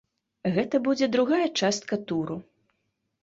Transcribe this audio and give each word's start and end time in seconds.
Гэта 0.53 0.79
будзе 0.87 1.09
другая 1.17 1.43
частка 1.59 1.99
туру. 2.13 2.37